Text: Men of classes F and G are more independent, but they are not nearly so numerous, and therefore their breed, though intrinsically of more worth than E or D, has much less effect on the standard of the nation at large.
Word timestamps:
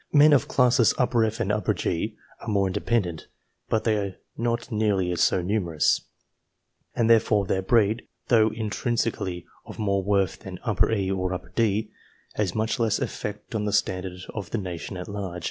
Men 0.11 0.33
of 0.33 0.47
classes 0.47 0.95
F 0.97 1.13
and 1.39 1.75
G 1.77 2.17
are 2.41 2.47
more 2.47 2.65
independent, 2.65 3.27
but 3.69 3.83
they 3.83 3.97
are 3.97 4.15
not 4.35 4.71
nearly 4.71 5.15
so 5.15 5.43
numerous, 5.43 6.01
and 6.95 7.07
therefore 7.07 7.45
their 7.45 7.61
breed, 7.61 8.07
though 8.27 8.49
intrinsically 8.49 9.45
of 9.63 9.77
more 9.77 10.03
worth 10.03 10.39
than 10.39 10.57
E 10.67 11.11
or 11.11 11.51
D, 11.53 11.91
has 12.33 12.55
much 12.55 12.79
less 12.79 12.97
effect 12.97 13.53
on 13.53 13.65
the 13.65 13.71
standard 13.73 14.21
of 14.33 14.49
the 14.49 14.57
nation 14.57 14.97
at 14.97 15.07
large. 15.07 15.39